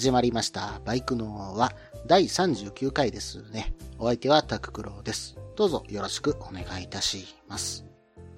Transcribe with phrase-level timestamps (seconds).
[0.00, 0.80] 始まりました。
[0.86, 1.74] バイクのは
[2.06, 3.74] 第39回ですね。
[3.98, 5.36] お相手はタククロウです。
[5.56, 7.84] どうぞよろしくお願いいたします。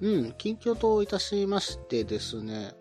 [0.01, 2.73] うん、近況といたしましてですね、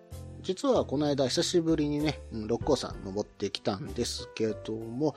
[0.42, 5.14] 実はこの間久しぶりにね、六甲山登ってきたんですけども、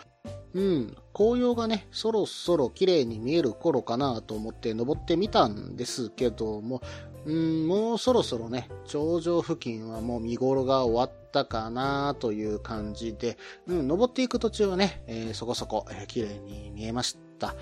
[0.53, 6.81] うん、紅葉がね、そろそろ綺麗に見える頃かなと思って登ってみたんですけども、
[7.25, 13.37] うん、もうそろそろね、頂上付近はもう見頃が終わったかなという感じで、
[13.67, 17.55] うん、登っていく途中はね、えーそこそこ、えー綺麗に見えました。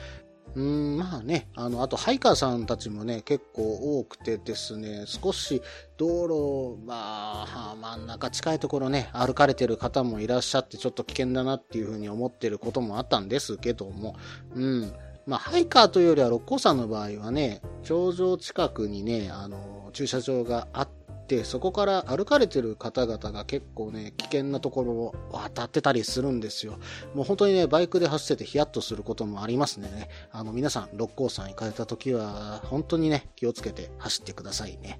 [0.55, 5.63] うん、まあね、あの、あと、ハイカーさんたちもね、結構多くてですね、少し
[5.97, 6.27] 道
[6.77, 14.15] 路、まあ、真ん中近いところね、歩かれてる方もいらっしゃって、ちょっと危険だなっていうふうに思ってることもあったんですけども、
[14.53, 14.93] うん。
[15.25, 20.89] まあ、ハイカーというよりは、六甲山の場合はね、頂上近くにね、あの、駐車場があっ
[21.27, 26.77] て、そこから歩かれてる方々が結構ね、危険なところを渡ってたりするんですよ。
[27.13, 30.09] もう本当にね、バイクで走っててヒヤッとすることもありますね。
[30.31, 34.99] あの、皆さん、六甲山行かれた時は、本当にね、気をつけて走ってくださいね。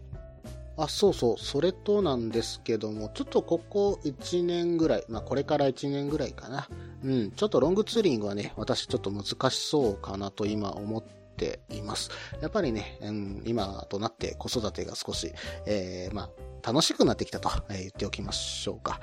[0.77, 6.67] あ、そうそう、それとなんですけども、ちょっとここ1年ぐらい、まあこれから1年ぐらいかな。
[7.03, 12.09] うん、ちょっとロングツーリングはね、私ちょっと難しそうかなと今思っています。
[12.41, 15.33] やっぱりね、うん、今となって子育てが少し、
[15.65, 16.29] えー、ま
[16.63, 19.01] あ、楽しくなってきたと、えー言っておきましょうか。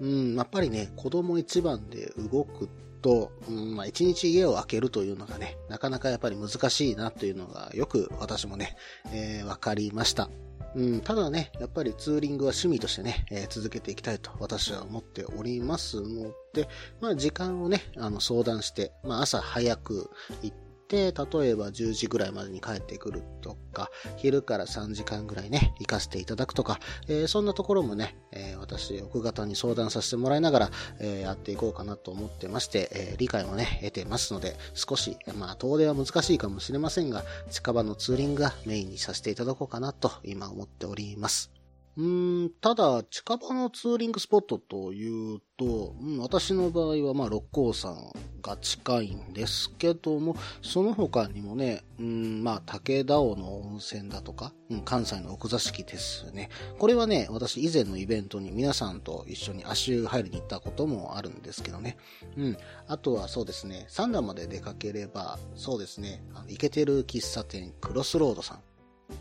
[0.00, 2.68] うん、やっぱりね、子供一番で動く
[3.02, 8.76] と、うん、まあ、一日家を空けるというのがね、なかなかやっぱり難しいなというのがよく私もね、
[9.12, 10.30] えーわかりました。
[10.74, 16.68] うん、ただね、やっぱりツーリングは趣味としてね、えー続けていきたいと私は思っておりますので、
[17.00, 20.10] まあ時間をね、あの相談して、まあ朝早く
[20.42, 41.59] 行って、例えば10時ぐらいまでに帰ってくるとか、昼から3時間ぐらいね、行かせていただくとか、えーそんなところもね、えー私、奥方に相談させてもらいながら、えーやっていこうかなと思ってまして、え理解もね、得てますので、少し、まあ、遠出は難しいかもしれませんが、近場のツーリングがメインにさせていただこうかなと、今思っております。
[41.96, 47.96] うん、ただ、近場のツーリングスポットというと、うん、私の場合は、まあ、六甲山
[48.42, 56.48] が近いんですけども、その他にもね、うん、まあ、武田尾の温泉だとか、うん、関西の奥座敷ですね。
[56.78, 61.96] これはね、私以前のイベントに皆さんと一緒に足湯入りに行ったこともあるんですけどね。
[62.36, 62.56] うん。
[62.86, 68.69] あとはそうですね、三段まで出かければ、そうですね、あのイケてる喫茶店クロスロードさん。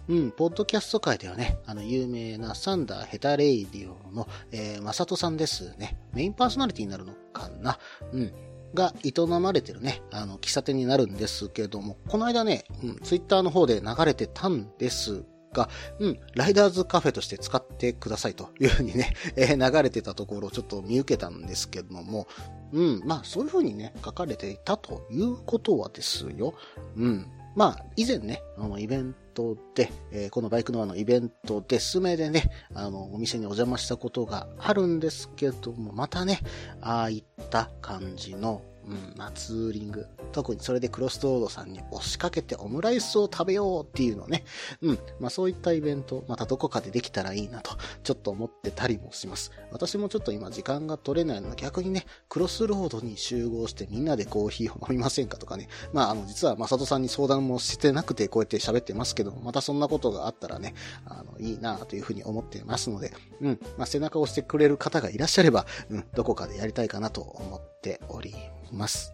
[0.07, 6.00] うん、ポッドキャスト界ではね、あの、有名なサンダーヘタレイディオの、えー、まさとさんですね。
[6.13, 7.77] メインパーソナリティになるのかな？
[8.11, 8.33] うん。
[8.73, 15.23] が営まれてるね、あの、喫茶店になるんですけども、この間ね、うん、ツイッターの方で流れてたんです
[15.53, 15.69] が、
[16.00, 22.27] うん、ライダーズカフェとして使ってくださいというふうにね、 えー流れてたところをちょっと見受けたんですけども、
[22.71, 26.53] うん、まあそういうふうにね、書かれていたということはですよ、
[26.95, 27.27] うん、
[27.59, 36.39] まあ以前ね、あのイベントで、えーこのバイクのあのイベントで、スメでね、あの、お店にお邪魔したことがあるんですけども、またね、
[36.79, 40.07] ああいった感じの、うん、まあ、ツーリング。
[40.31, 44.44] 特にそれでクロスロードさんに押しかけてオムライスを食べようっていうのね。
[44.81, 45.00] うん。
[45.19, 49.51] まあそういったイベント、またどこかでできたらいいなと、ちょっと思ってたりもします。
[49.72, 55.69] 私もちょっと今時間が取れないので、逆にね、クロスロードに集合してみんなでコーヒーを飲みませんかとかね。
[55.94, 60.74] まああの、実はまさとさんに相談もしてなくてこうやって喋ってますけど、またそんなことがあったらね、
[61.06, 63.59] あの、いいなというふうに思ってますので、うん。
[63.77, 68.58] まあ背中を押してくれる方がいらっしゃれば、うん、どこかでやりたいかなと思っております。
[68.74, 69.13] ます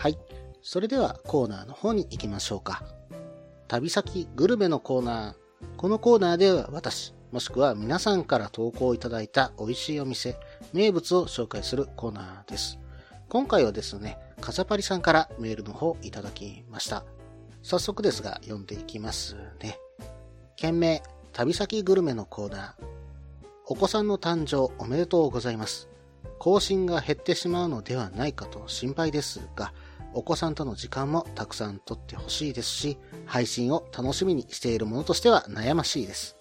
[0.00, 0.18] はい。
[0.62, 2.82] それではコーナーの方に行きましょうか。
[3.68, 5.76] 旅先グルメのコーナー。
[5.76, 10.36] このコーナーでは私、もしくは皆さんから投稿いただいた美味しいお店、
[10.72, 12.78] 名物を紹介するコーナーです。
[13.28, 17.04] 今回はですね、カザパリさんからメールの方いただきました。
[17.62, 19.78] 早速ですが読んでいきますね。
[20.56, 21.02] 件名、
[21.34, 22.86] 旅先グルメのコーナー。
[23.66, 25.89] お子さんの誕生おめでとうございます。
[26.40, 29.74] 更新が減ってしまうのではないかと心配ですが、
[30.14, 36.36] お子さんとの時間もたくさんとってほしいですし、配信を楽しみにしているものとしては悩ましいです。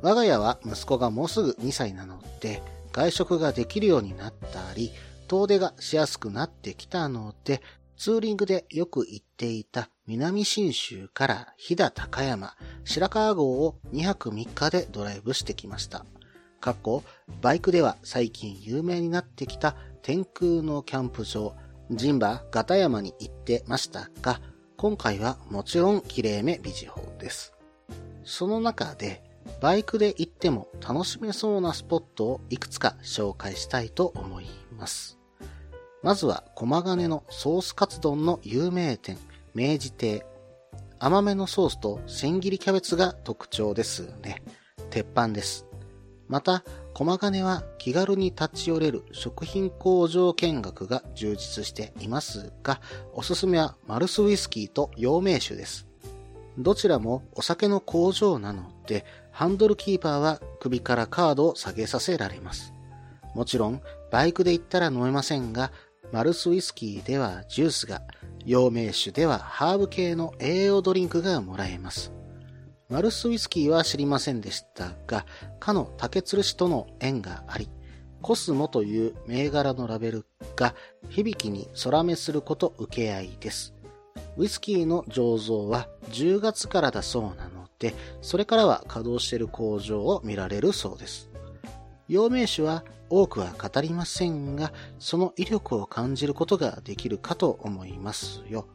[0.00, 2.62] 我が家は息子がもうすぐ2歳なので、
[2.92, 4.92] 外食ができるようになったり、
[5.26, 7.60] 遠出がしやすくなってきたので、
[7.96, 16.04] ツーリングでよく行っていた南信州から飛騨高山、白川郷を2泊3日でドライブしてきました。
[16.66, 17.04] かっこ、
[17.42, 21.54] バイクでは最近有名になってきた天空のキャンプ場、
[21.96, 24.40] 神馬ガタ山に行ってましたが、
[24.76, 27.54] 今回はもちろん綺麗め美女法です。
[28.24, 29.22] その中で、
[29.60, 34.46] バイクで行っても楽しめそうなスポットをいくつか紹介したいと思い
[34.76, 35.20] ます。
[36.02, 39.18] まずは、駒金のソースカツ丼の有名店、
[39.54, 40.26] 明治亭。
[40.98, 44.42] 甘めのソースと千切りキャベツが特徴ですね。
[44.90, 45.65] 鉄板です。
[46.28, 46.64] また、
[46.94, 52.80] 駒金は気軽に立ち寄れる食品工場見学が充実していますが、
[53.12, 55.86] おすすめはマルスウイスキーと陽明酒です。
[56.58, 62.72] どちらもお酒の工場なので、ハンドルキーパーは首からカードを下げさせられます。
[63.34, 65.70] もちろん、バイクで行ったら飲めませんが、
[66.12, 68.00] マルスウイスキーではジュースが、
[68.46, 72.15] 陽明酒ではハーブ系の栄養ドリンクがもらえます。
[72.88, 75.26] マルスウイスキーは知りませんでしたが、
[75.58, 77.68] かの竹鶴氏との縁があり、
[78.22, 80.72] コスモという銘柄のラベルが
[81.08, 83.74] 響きに空目すること受け合いです。
[84.36, 87.92] ウイスキーの醸造は10月からだそうなので、
[88.22, 91.28] それからは稼働している工場を見られるそうです。
[92.08, 98.68] 陽明酒は多くは語りませんが、その威力を感じることができるかと思いますよ。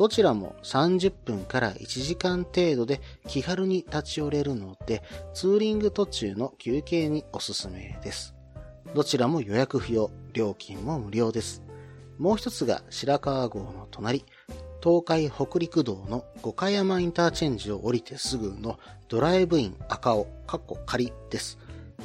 [0.00, 5.02] どちらも30分から1時間程度で気軽に立ち寄れるので、
[5.34, 8.34] ツーリング途中の休憩におすすめです。
[8.94, 11.62] どちらも予約不要、料金も無料です。
[12.16, 14.24] もう一つが白川郷の隣、
[14.82, 18.78] 東海北陸道の五箇山インターチェンジを降りてすぐの
[19.10, 21.58] ドライブイン赤尾、かっこ仮です。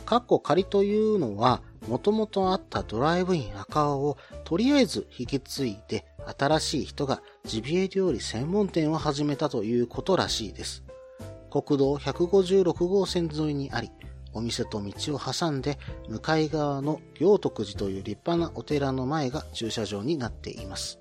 [0.06, 6.06] かっこ仮というのは、もともとあったドライブイン赤尾をとりあえず引き継いで
[6.38, 10.84] 新しい人がジビエ料理専門店を始めたということらしいです。
[11.52, 13.92] 国道156号線沿いにあり、
[14.34, 15.78] お店と道を挟んで
[16.10, 21.00] 向かい側の行徳寺という立派なお寺の前が駐車場になっています。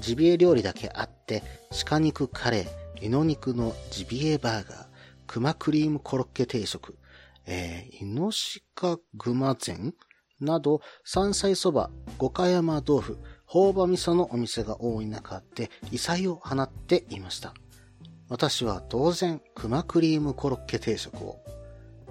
[0.00, 1.42] ジビエ料理だけあって、
[1.86, 4.86] 鹿肉カレー、イノ肉のジビエバーガー、
[5.26, 6.96] 熊クリームコロッケ定食、
[7.46, 9.94] えー、イノシカグマ膳
[10.40, 17.54] など、山菜そば、五箇山豆腐、朴葉味噌のお店が多い中で異彩を放っていました。
[18.28, 21.38] 私は当然、熊クリームコロッケ定食を。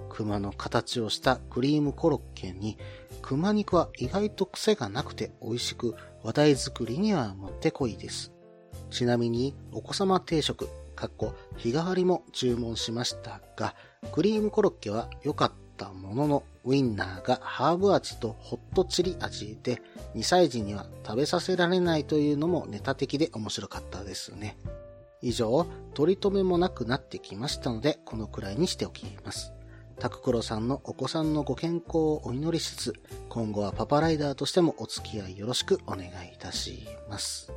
[0.08, 2.76] 熊の形をしたクリームコロッケに、
[3.22, 5.94] 熊肉は意外と癖がなくて美味しく、
[6.24, 8.32] 話題作りにはもってこいです。
[8.90, 13.76] ちなみに、お子様定食、かっこ日替わりも注文しましたが、
[14.10, 19.80] クリームコロッケは良かったたものの、ウインナーがハーブ味とホットチリ味で、
[20.14, 24.58] 2歳児には食べさせられないというのもネタ的で面白かったですね。
[25.22, 29.52] 以上、取り留めもなくなってきましたので、このくらいにしておきます。
[29.98, 32.92] タククロさんのお子さんのご健康をお祈りしつつ、
[33.28, 37.52] 今後はパパライダーとしてもお付き合いよろしくお願いいたします。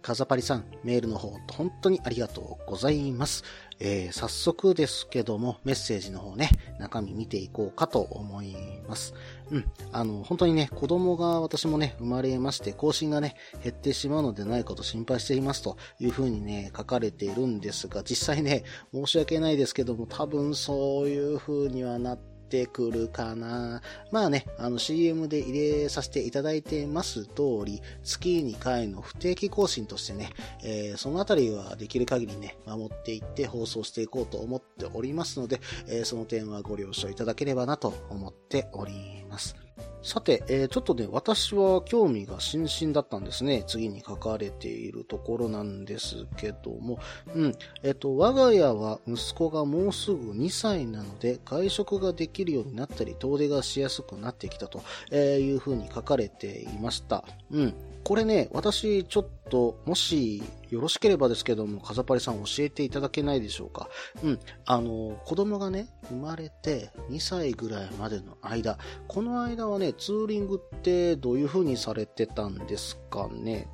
[0.00, 3.42] カザパリさん、メールの方、本当にありがとうございます。
[3.78, 8.56] えー、早速ですけども、メッセージの方ね、中身見ていこうかと思い
[8.88, 9.14] ます。
[9.50, 9.64] うん。
[9.92, 23.82] あの、本当にね、子供が私もね、生まれまして、更新がね、減ってしまうのでないかと心配していますというふうにね、書かれているんですが、実際ね、申し訳ないですけども、多分そういうふうにはなってってくるかな。
[24.12, 30.30] まあね、あの CM で入れさせていただいてます通り、月2回の不定期更新としてね、
[30.62, 39.65] えー、そのあたりはできる限りね、守っていって放送していこうと思っておりますので、えー、その点はご了承いただければなと思っております。
[40.02, 43.64] さて、えー、ちょっとね、私は興味が津々だったんですね。
[43.66, 47.00] 次に書かれているところなんですけども、
[47.34, 57.24] うん、えっ、と、我が家は息子がもうすぐ2歳なので、外食ができるようになったり、遠出がしやすくなってきたとえいうふうに書かれていました。
[57.50, 57.74] うん。
[58.06, 63.88] これね、私ちょっと、もしよろしければですけども、カザパリさん教えていただけないでしょうか？
[64.22, 64.38] うん。
[64.64, 73.66] あの、子供がね、生まれて2歳ぐらいまでの間、この間はね、ツーリングってどういう風にされてたんですかね？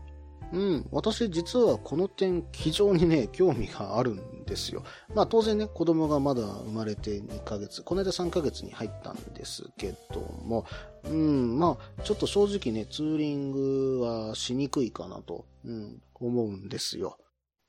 [0.52, 4.84] うん、私実はこの点非常にね、興味があるんですよ。
[5.14, 10.66] まあ当然ね、子供がまだ生まれて2ヶ月、この間3ヶ月に入ったんですけども、
[11.04, 17.16] うん、まあちょっと正直ね、ツーリングはしにくいかなと、うん、思うんですよ。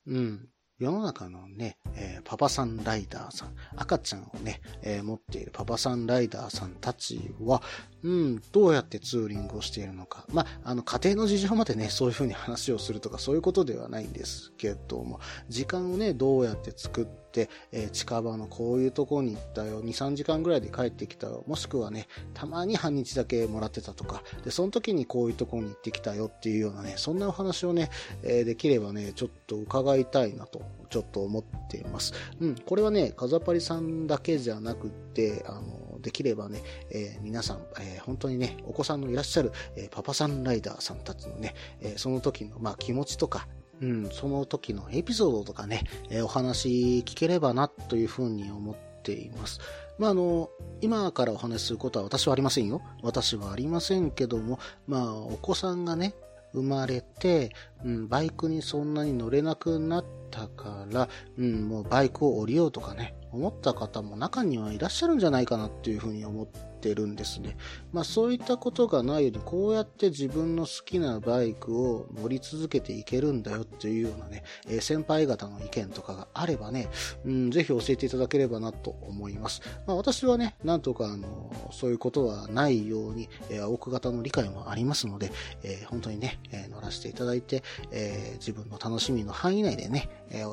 [0.06, 0.48] うん。
[0.78, 7.62] 世の中のね、えー、パパさんライダーさん、赤ちゃんをね、えー、持っているパパさんライダーさんたちは、
[8.02, 10.26] うん、どうやってツーリングをしているのか。
[10.32, 17.23] まあ、あの、家庭の事情までね、 そういうふうに話をするとか、そういうことではないんですけども、時間をね、どうやって作って、
[17.72, 27.90] えー、近場のこういうとこに行ったよ、2、3時間ぐらいで帰ってきたよ、もしくはね、たまに半日だけもらってたとか、で、その時にこういうとこに行ってきたよっていうようなね、そんなお話をね、
[28.22, 32.12] えー、できればね、ちょっと伺いたいなと、ちょっと思っています。
[32.40, 43.48] うん、これはね、カザパリさんだけじゃなくて、あの、できればね、えー、皆さん、えー、本当にね、お子さんのいらっしゃる、えー、パパさんライダーさんたちのね、えその時の、まあ、気持ちとか、
[43.84, 49.60] うん、その時のエピソードとかね、えお話聞ければなというふうに思っています。
[49.98, 50.48] まあ、あの、
[50.80, 52.80] 今からお話しすることは私はありませんよ。
[53.02, 56.14] 私はありませんけども、まあ、お子さんがね、
[56.54, 57.52] 生まれて、
[57.84, 67.56] うん、バイクにそんなに乗れなくなったから、うん、もうバイクを降りようとかね、思った方も中にはいらっしゃるんじゃないかなっていうふうに思っててるんですね。
[67.92, 76.88] まあそういったことがないように、こうやって自分の好きなバイクを乗り続けていけるんだよっていうようなね、えー、先輩方の意見とかがあればね、
[77.24, 79.62] うん、ぜひ教えていただければなと思います。
[79.86, 90.44] まあ私はね、なんとかあの、そういうことはないように、えー、多く型の理解もありますので、えー、本当にね、え乗らせていただいて、え自分の楽しみの範囲内でね、え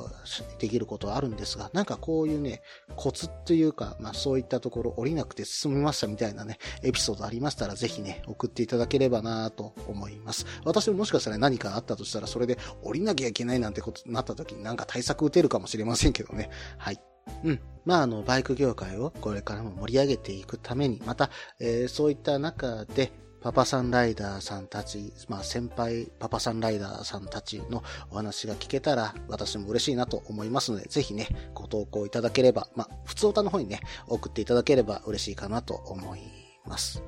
[0.58, 2.62] できることはあるんですが、なんかこういうね、
[2.96, 10.46] コツっていうか、まあそういったところ降りなくて進みましたみたいなたいなね、エピソードありましたらぜひね、送っていただければなと思います。
[10.64, 16.50] 私ももしかしたら何かあったとしたらそれで降りなきゃいけないなんてことになった時になんか対策打てるかもしれませんけどね。
[16.78, 17.00] はい。
[17.44, 17.60] うん。
[17.84, 36.20] まあ、あの、バイク業界をこれからも盛り上げていくために、また、えー、そういった中で、パパさんライダーさんたち、まあ先輩パパさんライダーさんたちのお話が聞けたら私も嬉しいなと思いますので、ぜひね、ご投稿いただければ、まあ普通歌の方にね、送っていただければ嬉しいかなと思い
[36.66, 37.02] ます。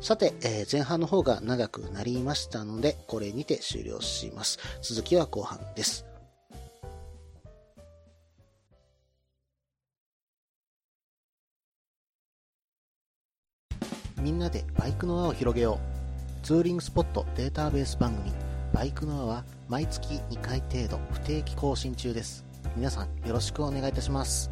[0.00, 4.58] さて、えー、前半の方が長くなりましたので、これにて終了します。
[4.82, 6.09] 続きは後半です。
[14.20, 15.78] みんなでバイクの輪を広げよ
[16.42, 16.46] う。
[16.46, 18.32] ツーリングスポットデータベース番組、
[18.72, 22.44] バイクの輪は毎月2回程度不定期更新中です。
[22.76, 24.50] 皆さんよろしくお願いいたします。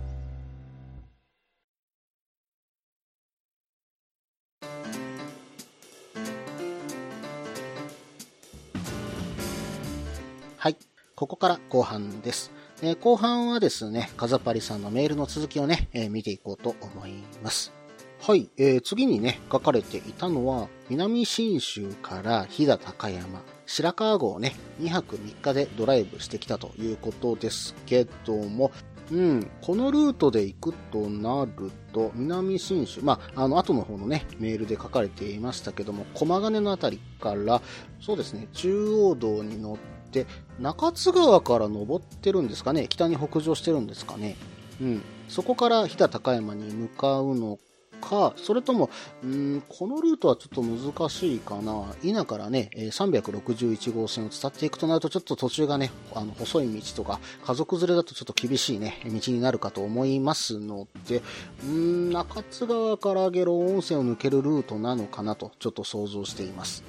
[10.57, 10.77] はい。
[11.15, 12.53] ここから後半です。
[12.83, 17.78] え、後半はですね、カザパリさんのメールの続きをね、えー、見ていこうと思います。
[18.21, 28.73] はい、えー、次にね、書かれていたのは、南信州から飛騨高山、白川郷をね、2泊3日でドライブしてきたということですけども、
[29.13, 37.63] うん、このルートで行くとなると、南信州、まあ、あの、後の方のね、メールで書かれていましたけども、駒ヶ根のあたりから、
[38.01, 40.27] そうですね、中央道に乗って、
[40.59, 44.37] 中津川から登ってるんですかね、北に北上してるんですかね。
[44.83, 45.03] うん。
[45.29, 47.59] そこから飛騨高山に向かうの
[48.01, 48.91] か、それとも、
[49.25, 51.85] んこのルートはちょっと難しいかな。
[52.03, 61.23] 稲からね、361号線を伝っていくとなると、ちょっと途中がね、あの、細い道とか、家族連れだとちょっと厳しいね、道になるかと思いますので、
[61.65, 66.83] ん中津川から下呂温泉を抜けるルートなのかなと、ちょっと想像しています。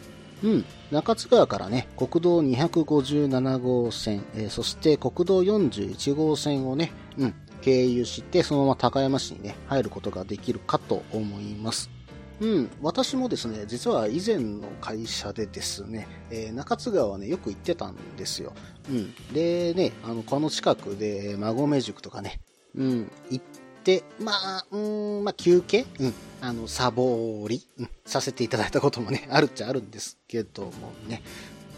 [0.44, 0.66] うん。
[0.92, 11.90] 中津川からね、国道257号線、えー、そして国道41号線をね、うん、経由して、そのまま高山市にね、入ることができるかと思います。
[12.42, 18.54] うん、私もですね、実は以前の会社でですね、えー、中津川はね、よく行ってたんですよ。
[18.90, 19.14] うん。
[19.34, 22.40] でね、あの、この近くで、馬込塾とかね、
[22.76, 23.46] うん、行っ
[23.84, 24.78] て、まあ、う
[25.20, 25.86] ん、まあ、休憩？
[26.00, 30.72] うん、あの、サボり、うん、させていただいたこともね、あるっちゃあるんですけども
[31.10, 31.22] ね。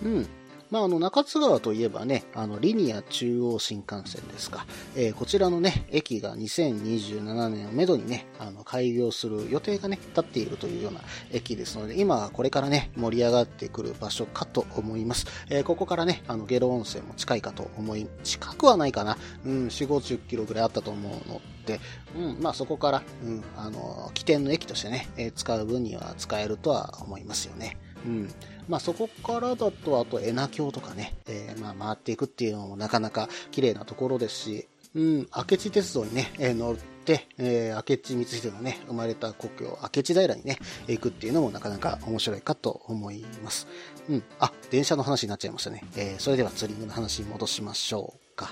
[0.03, 0.27] うん。
[0.71, 4.65] まあ、あの、中津川といえばね、あの、リニア中央新幹線ですか。
[4.95, 11.01] えー、こちらのね、駅が2027年をめどにね、あの、開業する予定がね、立っているというような
[11.33, 15.25] 駅ですので、今、これからね、盛り上がってくる場所かと思います。
[15.49, 19.17] えー、ここからね、あの、ゲロ温泉も近いかと思い、近くはないかな。
[19.45, 21.81] うん、4、50キロぐらいあったと思うので、
[22.15, 27.75] うん、まあそこから、うん、あの、起点の駅としてね、えー、使う分には使えるとは思いますよね。
[28.05, 28.29] うん。
[28.67, 43.67] まあそこからだと、あとエナ京とかね、えー、まあ回っていくっていうのもなかなか綺麗なところですし、うん、明智鉄道にね、えー、乗って、えー、明智光秀のね、生まれた故郷、明智平にね、行くっていうのもなかなか面白いかと思います。
[44.09, 44.23] うん。
[44.39, 45.83] あ、電車の話になっちゃいましたね。
[45.95, 48.51] えー、それではツーリングの話に戻しましょうか。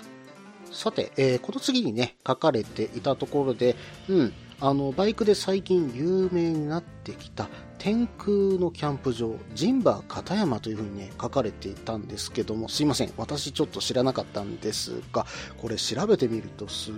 [0.72, 3.76] さて、えー、この次にね、書かれていたところで、
[4.08, 7.50] うん、あの、バイクで最近有名になってきた
[7.80, 13.14] 天空のキャンプ場、ジンバ片山というふうにね、書かれていたんですけども、すいません。
[13.18, 15.26] 私ちょっと知らなかったんですが、
[15.58, 16.94] これ調べてみるとすっ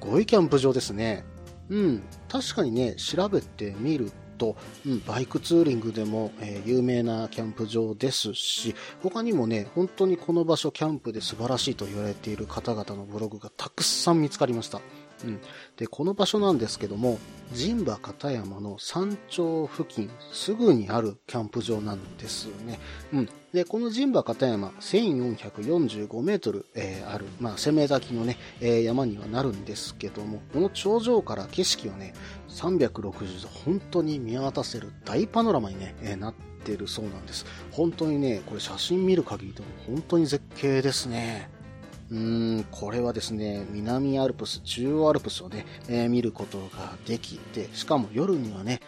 [0.00, 1.24] ごいキャンプ場ですね。
[1.68, 14.80] うん、確かにね、調べてみると、うん、バイクツーリングでも、えー、有名なキャンプ場ですし、他にもね、本当にこの場所キャンプで素晴らしいと言われている方々のブログがたくさん見つかりました。
[15.24, 15.40] うん、
[15.76, 17.18] でこの場所なんですけども
[17.54, 22.80] 神馬片山の山頂付近すぐにあるキャンプ場なんですよね、
[23.12, 32.14] うん、でこの神馬片山1445メートル、えー、ある、まあ、1000メーター級のね、えー、山にはなるんですけどもこの頂上から景色をね
[32.48, 37.44] 360度本当に見渡せる大パノラマにね、えー、なってるそうなんです。
[37.72, 41.50] 本当にねこれ写真見る限りでも本当に絶景ですね。
[42.12, 48.80] うーん、これはですね、南アルプス、中央アルプスをね、えー、見ることができて、しかも夜にはね、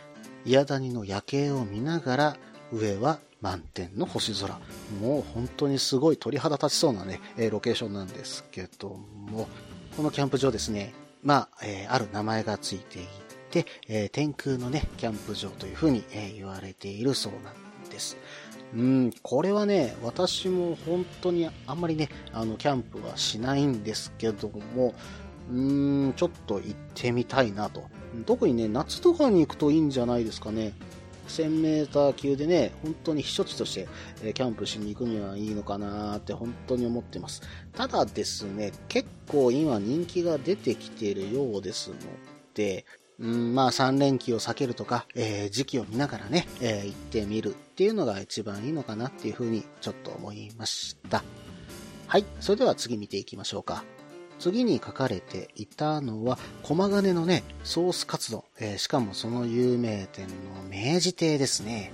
[0.45, 2.37] 嫌谷の夜景を見ながら、
[2.71, 4.61] 上は満天の星空。
[5.01, 9.49] もう本当にすごい鳥肌立ちそうなね、えー、ロケーションなんですけども、
[9.97, 13.07] このキャンプ場ですね、まあ、えー、ある名前がついてい
[13.51, 18.19] て、え天空のね、キャンプ場というふうに、え言われているそうなんです。
[18.75, 24.95] うん、これはね、私も本当にあんまりね、あの、キャンプはしないんですけども、
[25.51, 27.85] うーん、ちょっと行ってみたいなと。
[28.27, 30.73] 特にね、夏とかに行くといいんじゃないですかね。
[31.29, 33.89] 1000メーター級でね、本当に避暑地として、
[34.23, 37.43] えキャンプしに行くにはいいのかなって本当に思ってます。
[37.73, 41.97] ただですね、結構今人気が出てきているようですの
[42.55, 42.85] で、
[43.19, 51.25] うん、まあ3連休を避けるとか、えー、時期を見ながらね、えー、行ってみるっていうのが一番いいのかなっていうふうにちょっと思いました。
[52.07, 53.83] はい、それでは次見ていきましょうか。
[54.39, 61.93] 次に書かれていたのは、駒金のね、ソースカツ丼、えー、しかもその有名店の明治亭ですね。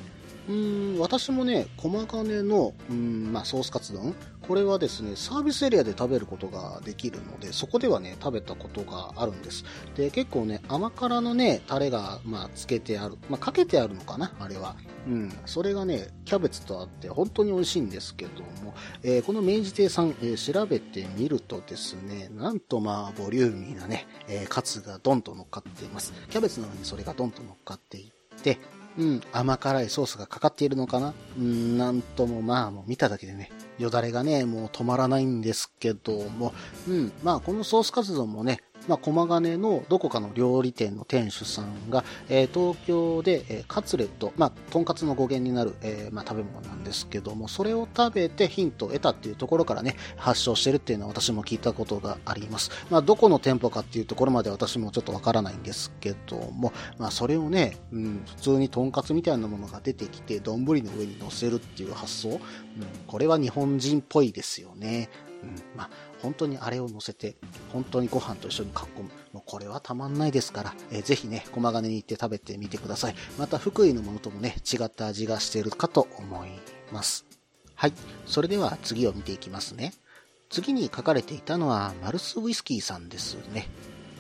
[0.51, 9.65] うん、私もね、駒金の、うん、まあ、ソースカツ丼これはですね、サービスエリアで食べることができるので、そこではね、食べたことがあるんです。
[9.95, 14.75] で、結構ね、甘辛のね、タレが、まあ、つけてある、まあ、かけてあるのかなあれは。
[15.07, 15.33] うん。
[15.47, 26.13] それがね、キャベツとあって、本当に美味しいんですけども、えー、この明治亭さん、えー、調べてみるとですね、なんとまあ、ボリューミーなね、えー、カツがドンと乗っかっています。
[26.29, 28.59] キャベツなのにそれがドンと乗っかっていって、
[28.99, 31.15] うん、甘辛いソースがかかっているのかな？
[31.39, 36.53] うん、なんともまあもう見ただけでね、よだれがね、もう止まらないんですけども、
[36.89, 52.73] うん、まあこのソースカツ丼もね、まあ、駒金のどこかの料理店の店主さんが、えー、東京で、えー、カツレット、まあ、とんかつの語源になる、えー、まあ、食べ物なんですけども、それを食べてヒントを得たっていうところからね、発祥してるっていうのは私も聞いたことがあります。
[52.91, 62.41] まあ、どこの店舗かっていうところまで私もちょっとわからないんですけども、まあ、それをね、うん、普通にとんかつみたいなものが出てきて、丼の上に乗せるっていう発想、うん、
[63.07, 65.09] これは日本人っぽいですよね。
[65.43, 65.91] うん、まあ、
[66.23, 67.37] 本当にあれを乗せて、
[67.73, 69.11] 本当にご飯と一緒に囲む。
[69.33, 73.15] もうこれはたまんないですから、えー、ぜひね、駒金に行って食べてみてください。
[73.39, 76.51] また福井のものともね、違った味がしているかと思い
[76.93, 77.25] ます。
[77.75, 77.93] はい。
[78.27, 79.95] それでは次を見ていきますね。
[80.51, 83.69] 次に書かれていたのは、マルスウイスキーさんですね。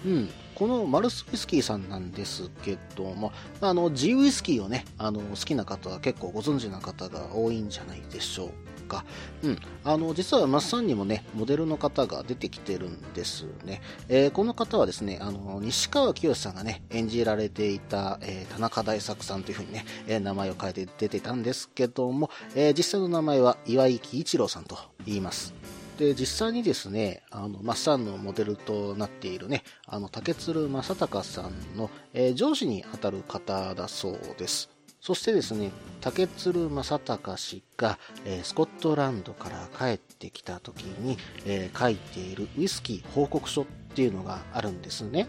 [0.07, 0.31] うん。
[0.55, 8.51] このマルスウイスキーさんなんですけども、あの、G ウイスキーをね、あの、好きな方は結構ご存知な方が多いんじゃないでしょう
[8.91, 9.05] か。
[9.43, 9.59] うん。
[9.85, 13.81] あの、実はマッサンにもね、モデルの方が出てきてるんですね。
[14.09, 24.77] えー、この方はですね、あの、西川きよしさんがね、演じられていた、えー、田中大作さんというふうにね、えー、名前を変えて出てたんですけども、え実際の名前は岩井喜一郎さんと
[25.07, 25.55] 言います。
[26.01, 34.71] で、実際にですね、あの、マッサンのモデルとなっているね、あの、竹鶴正隆さんの、え、上司にあたる方だそうです。
[35.01, 45.27] そしてですね、竹鶴正隆氏が、えー、スコットランドから帰ってきた時に、えー、書いているウイスキー報告書っていうのがあるんですね。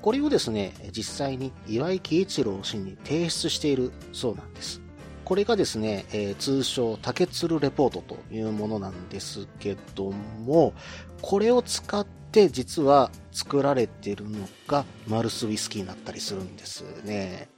[0.00, 4.80] これをですね、実際に岩井喜一郎氏に提出しているそうなんです。
[5.24, 10.72] これがですね、えー、通称竹鶴レポートというものなんですけども、
[11.20, 17.48] これを使って実は作られているのがマルスウイスキーになったりするんですね。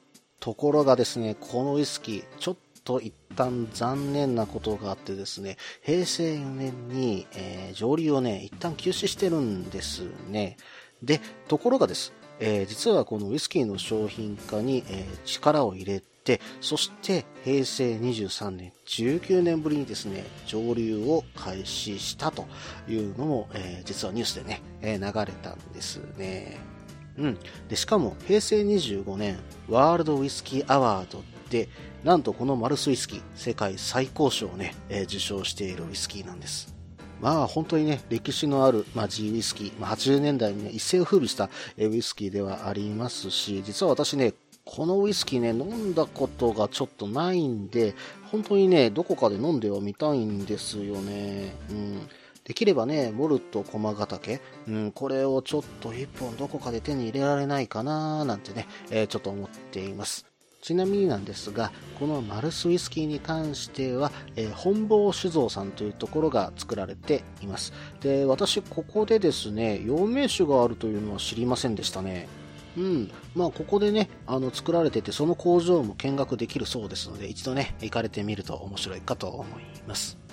[0.44, 10.58] ところがですね、このウイスキー、ちょっと一旦残念なことがあってですね、平成4年に、えー、上流をね、一旦休止してるんですね。
[11.02, 22.44] で、ところがです、えー、実はこのウイスキーの商品化に、えー、力を入れて、そして平成23年、19年ぶりにですね、上流を開始したと
[22.86, 26.73] いうのも、えー、実はニュースでね、え流れたんですね。
[27.18, 27.38] うん。
[27.68, 31.68] で、しかも、平成25年、ワールドウイスキーアワードで、
[32.02, 36.74] なんとこのマルスウイスキー、世界最高賞をね、えー、受賞しているウイスキーなんです。
[37.20, 41.48] まあ本当にね、歴史のある、まあ、G ウイスキー、まあ、80年代にね、一世を風靡した
[41.78, 47.94] ウイスキーではありますし、実は私ね、このウイスキーね、飲んだことがちょっとないんで、
[48.30, 51.54] 本当にね、どこかで飲んではみたいんですよね。
[51.70, 52.08] うん。
[52.44, 60.26] できればね、モルト駒ヶ岳、うん、これをちょっと一本どこかで手に入れられないかななんてね、えー、ちょっと思っています。
[60.60, 67.72] ちなみになんですが、このマルスウイスキーに関しては、えー、本坊酒造さんというところが作られています。
[68.00, 72.28] で、私、ここでですね、陽明酒があるというのは知りませんでしたね。
[72.76, 73.10] うん。
[73.34, 80.23] まあ、ここでね、あの、作られてて、その工場も見学できるそうですので、一度ね、行かれてみると面白いかと思います。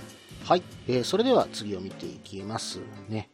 [0.45, 0.63] はい。
[0.87, 3.29] えー、それでは次を見ていきますね。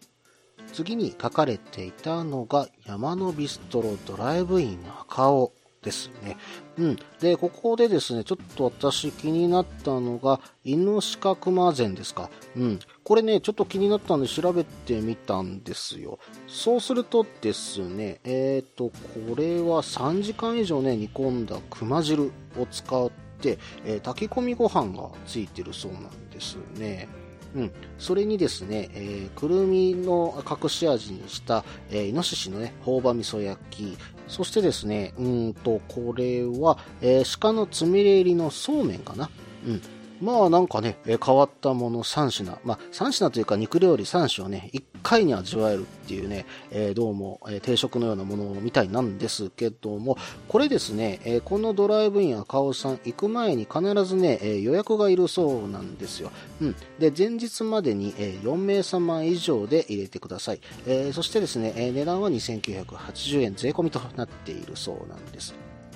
[0.73, 6.37] 次に書かれていたのが、山のビストロドライブイン赤尾ですね。
[6.77, 6.97] うん。
[7.21, 12.29] で、ここでですね、ちょっと私気になったのが、イノシカクマゼンですか。
[12.55, 12.79] うん。
[13.03, 16.19] これね、ちょっと気になったんで調べてみたんですよ。
[16.47, 27.07] そうするとですね、えっ、ー、と、これは3時間以上ね、煮込んだ熊汁を使って、えー、炊き込みご飯がついてるそうなんですね。
[27.55, 33.97] うん、それにですね、えー、くるみの隠し味にした、えー、イノシシのね、朴葉味噌焼き、
[34.27, 39.29] そしてですね、うんと、これは、えー、鹿のつみれ入りのそうめんかな。
[39.65, 39.81] うん。
[40.21, 42.59] まあなんかね、え変わったもの3品。
[42.63, 56.31] まあ3品というか肉料理3種をね、1回に味わえるっていうね、えー、どうも、え、定食のようなものみたいなんですけども、これですね、え、このドライブイン赤尾さん行く前に必ずね、え予約がいるそうなんですよ。
[56.61, 56.75] うん。
[56.99, 60.61] で、前日までに、え4名様以上で入れてください。
[60.87, 65.53] えそしてですね、え値段は2980円税込みとなっているそうなんです。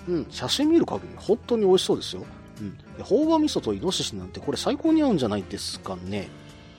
[0.07, 2.23] うん、写真見る限り本当に美味しそうですよ。
[2.59, 2.77] うん。
[3.03, 6.29] 朴葉味噌とイノシシなんてこれ最高に合うんじゃないですかね。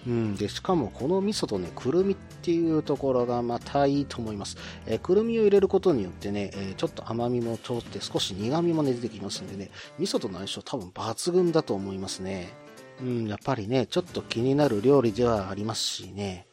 [0.06, 4.56] うん、でしかもこの味噌とね、くるみっていうところがまたいいと思います。
[4.86, 12.52] えー、くるみを入れることによってね、えー、ちょっと甘みも通って少し苦みも、ね、出てきますんでね、味噌との相性多分抜群だと思いますね。
[13.00, 16.46] うん、やっぱりね、ちょっと気になる料理ではありますしね。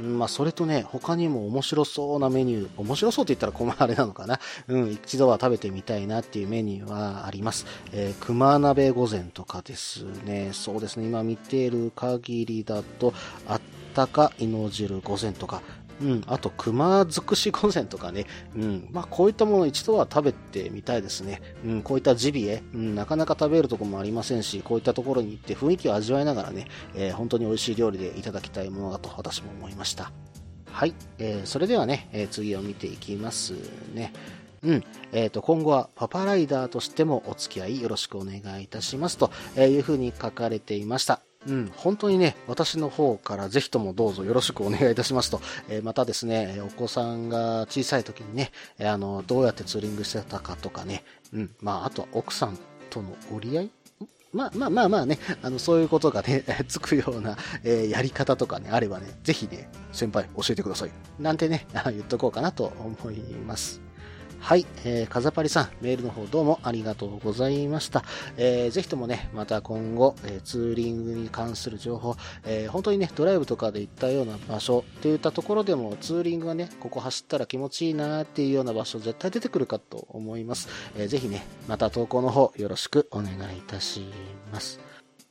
[0.00, 4.40] まあ、それとね、他にも面白そうなメニュー、面白そうって言ったら困あれなのかな。
[4.68, 7.66] うん、一度は食べてみたいなっていうメニューはあります。
[7.92, 10.50] えー、熊鍋御膳とかですね。
[10.52, 13.14] そうですね、今見ている限りだと、
[13.46, 13.60] あっ
[13.94, 15.62] たかいの汁御膳とか、
[16.00, 18.26] うん、あと、熊尽くし御膳とかね、
[18.56, 21.40] うん、まあ、こういったもの一度は食べてみたいですね。
[21.64, 30.10] うん、こういったジビエ、うん、なかなか食べるとこもありませんし、こういったところに行って雰囲気を味わいながらね、えー、本当に美味しい料理でいただきたいものだと私も思いました。
[30.70, 33.54] はい、えー、それではね、えー、次を見ていきます
[33.94, 34.12] ね。
[34.64, 34.84] うん。
[35.12, 41.23] えっ、ー、と、今後はパパライダーとしてもお付き合いよろしくお願いいたしますというふうに書かれていました。
[41.46, 52.58] うん、本当にね、私の方からぜひともどうぞよろしくお願いいたしますと、えー、またですね、お子さんが小さい時にね、あの、どうやってツーリングしてたかとかね、うん、まあ、あとは奥さん
[52.90, 53.70] との折り合い？
[54.32, 60.90] まあまあまあまあね、あの、そういうことがね、つくような、えー、やり方とかね、あればね、ぜひね、先輩教えてください。
[61.20, 63.80] なんてね、言っとこうかなと思います。
[64.44, 68.04] はい、えー、かざぱりさん、メールの方どうもありがとうございました。
[68.36, 80.68] えー、ぜひともね、また今後、えー、ツーリングに関する情報、えー、本当にね、ドライブとかで行ったような場所っていったところでも、ツーリングがね、ここ走ったら気持ちいいなっていうような場所絶対出てくるかと思います。
[80.98, 84.04] えー、ぜひね、また投稿の方よろしくお願いいたし
[84.52, 84.78] ます。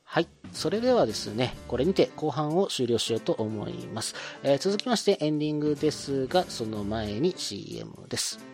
[0.02, 0.28] はい。
[0.52, 4.16] それではですね、これにて後半を終了しようと思います。
[4.42, 8.53] えー、続きましてエンディングですが、その前に CM です。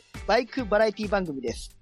[0.27, 1.75] バイクバラエティ番組です。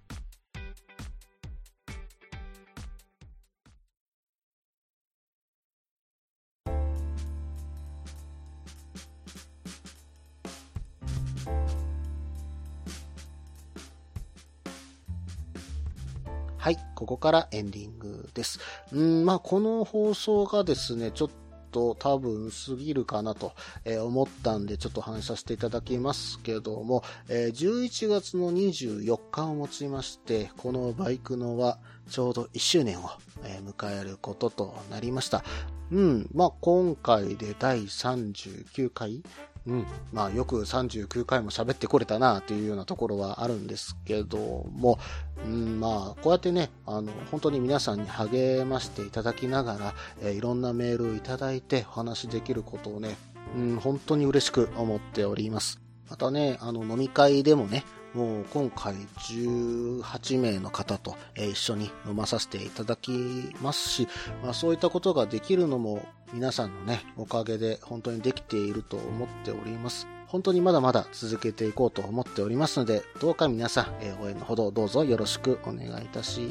[16.57, 18.59] はい、ここからエンディングです。
[18.91, 21.29] うん、まあ、この放送がですね、ちょっ
[21.71, 23.53] と多分すぎるかなと
[23.85, 31.79] え思ったんでちょっと話させていただきますけども、え11月の24日をもちまして、このバイクのは
[32.09, 33.09] ちょうど1周年を
[33.43, 35.43] え迎えることとなりました。
[35.91, 39.23] うん、まあ今回で第39回
[39.69, 39.85] うん。
[40.11, 44.97] まあよく39回も喋ってこれたなというようなところはあるんですけども、
[45.45, 53.17] うん、まあこうやってね、あの、本当に皆さんに励ましていただきながら、えーいろんなメールをいただいてお話しできることをね、
[53.57, 55.81] うん、本当に嬉しく思っております。
[56.09, 64.07] またね、あの飲み会でもね、もう今回18名の方と、一緒に飲まさせていただきますし、
[64.43, 70.07] まあそういったことができるのも皆さんのね、おかげで本当にできていると思っております。
[70.29, 76.41] 本当にまだまだ続けていこうと思っておりますので、どうか皆さん、えー応援のほどどうぞよろしくお願いいたし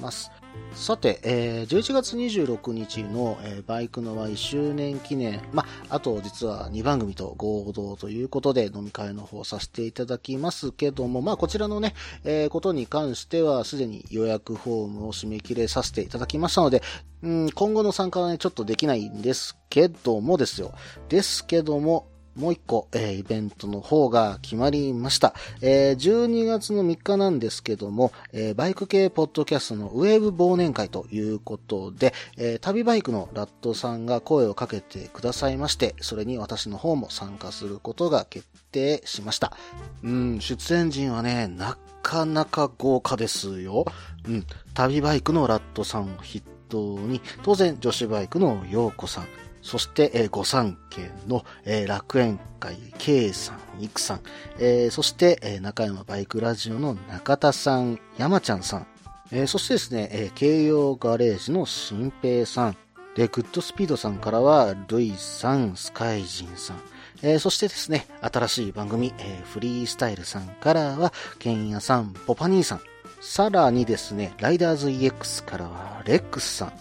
[0.00, 0.30] ます。
[0.72, 11.94] さて、えー11月26日の、えーバイクの輪1周年記念、ま、あと実は2番組と合同ということで飲み会の方させていただきますけども、まあ、こちらのね、
[12.24, 16.80] えーことに関してはすでに予約フォームを締め切れさせていただきましたので、
[17.22, 20.72] うん、今後の参加はね、ちょっとできないんですけどもですよ。
[21.10, 25.34] ですけども、もう一個、えーイベントの方が決まりました。
[25.62, 39.56] えー12月の3日なんですけども、えーバイク系ポッドキャストのウェーブ忘年会ということで、えー旅バイクのラットさんが声をかけてくださいまして、それに私の方も参加することが決定しました。
[40.02, 43.84] うん、出演陣はね、なかなか豪華ですよ。
[44.28, 49.28] うん、旅バイクのラットさんを筆頭に、当然女子バイクの陽子さん、
[49.66, 54.20] そして、えー、御三家の、えー楽園会 K さん、イクさん、
[54.60, 58.86] えーそして、えー中山バイクラジオの中田さん、山ちゃんさん、
[59.32, 62.76] えーそしてですね、えー京葉ガレージの新平さん、
[63.16, 66.80] で、グッドスピードさんからは、ルイさん、スカイジンさん、
[67.22, 72.80] えーそしてですね、新しい番組、えーフリースタイルさんからは、ケンヤさん、ポパニーさん、
[73.20, 76.72] さらにですね、ライダーズ EX からは、レックスさん、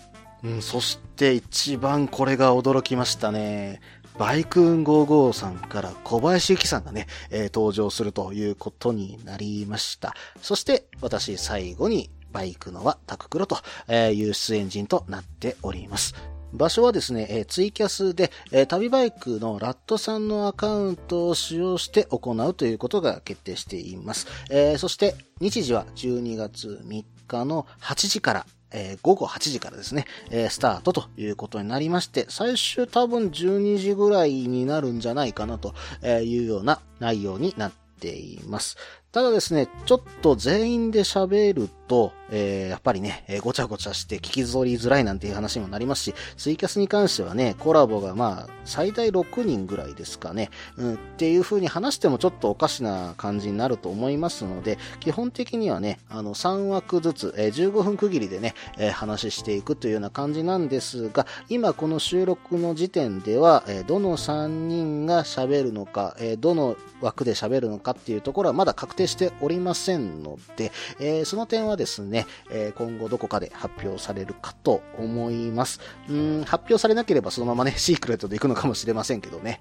[0.44, 3.82] うん、そして一番これが驚きましたね。
[4.18, 10.14] バイクーン55さんから小林ゆきさんがね、えー登場するということになりました。
[10.42, 13.58] そして私最後にバイクのはタククロと
[13.92, 16.16] いう出演陣となっております。
[16.54, 24.28] 場所はですね、えーツイキャスで、えー旅バイクのラットさんのアカウントを使用して行うということが決定しています。
[24.50, 35.74] えーそして日時は12月3日の8時からえー午後8時からですね、えースタートということになりまして、最終多分12時ぐらいになるんじゃないかなと
[36.04, 38.78] いうような内容になっています。
[39.12, 75.80] ただですね、ちょっと全員で喋ると、えーやっぱりね、えーごちゃごちゃして聞き取りづらいなんていう話にもなりますし、ツイキャスに関してはね、コラボがまあ、最大6人ぐらいですかね、うん、っていう風に話してもちょっとおかしな感じになると思いますので、基本的にはね、あの、3枠ずつ、えー15分区切りでね、えー話していくというような感じなんですが、今この収録の時点では、えーどの3人が喋るのか、えーどの枠で喋るのかっていうところはまだ確定しておりませんので、えーその点はですね、えー今後どこかで発表されるかと思います。
[76.10, 79.60] うん、発表されなければそのままね、 シークレットでいくのかもしれませんけどね。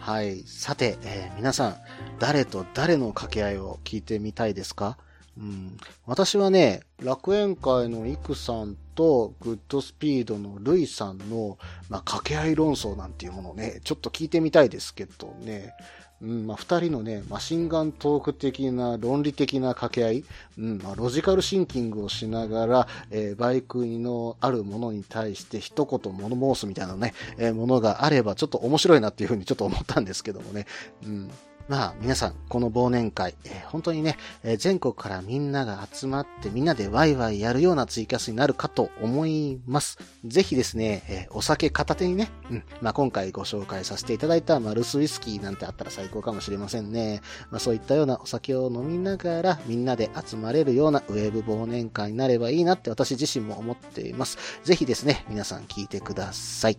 [0.00, 0.42] はい。
[0.46, 1.76] さて、えー皆さん、
[2.18, 4.98] 誰と誰の掛け合いを聞いてみたいですか？
[5.38, 11.58] うん、私はね、楽園会のイクさんとグッドスピードのルイさんの、
[11.90, 15.74] まあ、掛け合い論争なんていうものをね、ちょっと聞いてみたいですけどね。
[16.22, 20.24] うん、まあ、二人のね、マシンガントーク的な論理的な掛け合い、
[20.58, 30.66] うん、まあ、ロジカルシンキングをしながら、えーバイクのあるものに対して一言物申すみたいなね、えーものがあればちょっと面白いなっていうふうにちょっと思ったんですけどもね。
[31.04, 31.30] うん。
[31.68, 39.98] まあ、皆さん、この忘年会、えー本当にね、えー全国からみんなが集まってみんなでワイワイやるようなツイキャスになるかと思います。
[40.24, 47.20] ぜひですね、えーお酒片手にね、うん、まあ今回ご紹介させていただいたマルスウイスキーなんてあったら最高かもしれませんね。
[47.50, 54.38] まあそういったようなお酒を飲みながらみんなで集まれるようなウェブ忘年会になればいいなって私自身も思っています。
[54.62, 56.78] ぜひですね、皆さん聞いてください。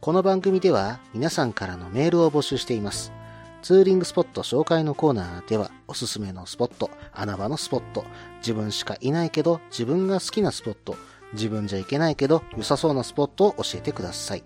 [0.00, 3.17] この番組では皆さんからのメールを募集しています。
[3.62, 8.04] ツーリングスポット紹介のコーナーでは、おすすめのスポット、穴場のスポット、
[8.38, 10.96] 自分しかいないけど自分が好きなスポット、
[11.32, 14.44] 自分じゃ行けないけど良さそうなスポットを教えてください。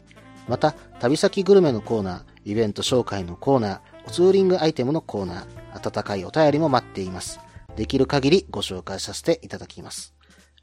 [0.49, 7.39] また、旅先グルメのコーナー、イベント紹介のコーナー、ツーリングアイテムのコーナー、温かいお便りも待っています。
[7.77, 10.15] できる限りご紹介させていただきます。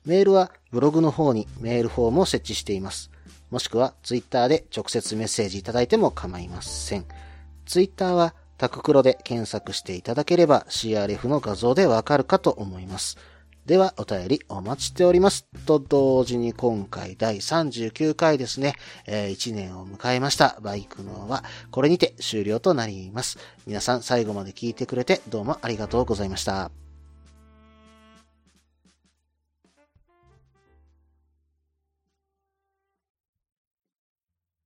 [0.06, 3.12] メールはブログの方にメールフォームを設置しています。
[3.50, 7.06] もしくはツイッターで直接メッセージいただいても構いません。
[7.66, 13.18] ツイッターはタククロで検索していただければ CRF の画像でわかるかと思います。
[13.66, 15.46] では、お便りお待ちしております。
[15.66, 18.74] と同時に今回第39回ですね、
[19.06, 20.58] えー1年を迎えました。
[20.62, 23.38] バイクのは、これにて終了となります。
[23.68, 26.89] 皆さん最後まで聞いてくれてどうもありがとうございました。